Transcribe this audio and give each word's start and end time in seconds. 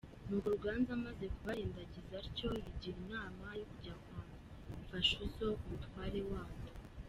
Nuko 0.27 0.47
Ruganzu 0.53 0.89
amaze 0.97 1.23
kubarindagiza 1.35 2.15
atyo, 2.25 2.49
yigira 2.63 2.97
inama 3.03 3.43
ya 3.59 3.65
kujya 3.71 3.93
kwa 4.05 4.21
Mfashuzo 4.81 5.45
umutware 5.61 6.21
wabo. 6.31 6.55